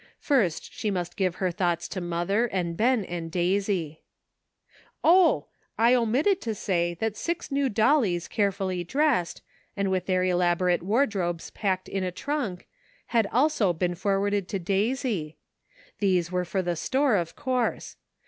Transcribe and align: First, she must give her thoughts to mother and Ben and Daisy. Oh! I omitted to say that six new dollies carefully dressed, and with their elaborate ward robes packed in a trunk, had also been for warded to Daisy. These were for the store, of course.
First, 0.17 0.73
she 0.73 0.89
must 0.89 1.15
give 1.15 1.35
her 1.35 1.51
thoughts 1.51 1.87
to 1.89 2.01
mother 2.01 2.47
and 2.47 2.75
Ben 2.75 3.05
and 3.05 3.29
Daisy. 3.29 4.01
Oh! 5.03 5.45
I 5.77 5.93
omitted 5.93 6.41
to 6.41 6.55
say 6.55 6.95
that 6.95 7.15
six 7.15 7.51
new 7.51 7.69
dollies 7.69 8.27
carefully 8.27 8.83
dressed, 8.83 9.43
and 9.77 9.91
with 9.91 10.07
their 10.07 10.23
elaborate 10.23 10.81
ward 10.81 11.13
robes 11.13 11.51
packed 11.51 11.87
in 11.87 12.03
a 12.03 12.11
trunk, 12.11 12.67
had 13.13 13.27
also 13.31 13.73
been 13.73 13.93
for 13.93 14.17
warded 14.17 14.47
to 14.47 14.57
Daisy. 14.57 15.37
These 15.99 16.31
were 16.31 16.45
for 16.45 16.63
the 16.63 16.75
store, 16.75 17.15
of 17.15 17.35
course. 17.35 17.95